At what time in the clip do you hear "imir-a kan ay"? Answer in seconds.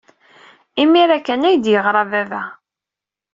0.81-1.57